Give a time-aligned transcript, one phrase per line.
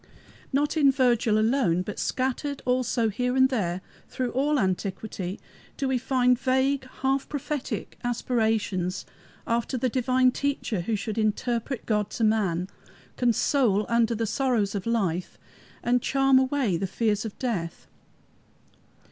[0.51, 5.39] Not in Virgil alone, but scattered also here and there through all antiquity,
[5.77, 9.05] do we find vague, half prophetic aspirations
[9.45, 12.67] after the divine Teacher who should interpret God to man,
[13.15, 15.37] console under the sorrows of life,
[15.83, 17.85] and charm away the fears of death.